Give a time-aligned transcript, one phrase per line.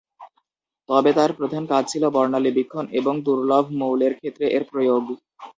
[0.89, 5.03] তবে তাঁর প্রধান কাজ ছিল বর্ণালিবীক্ষণ এবং দূর্লভ মৌলের ক্ষেত্রে এর প্রয়োগ।